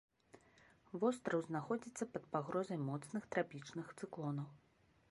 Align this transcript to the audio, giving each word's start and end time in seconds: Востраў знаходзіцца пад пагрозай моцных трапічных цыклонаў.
Востраў 1.03 1.43
знаходзіцца 1.49 2.09
пад 2.15 2.23
пагрозай 2.37 2.79
моцных 2.89 3.23
трапічных 3.37 3.95
цыклонаў. 4.03 4.49